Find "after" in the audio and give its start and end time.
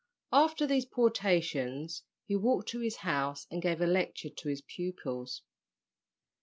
0.33-0.65